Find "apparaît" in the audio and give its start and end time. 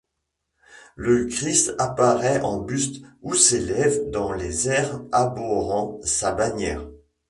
1.77-2.41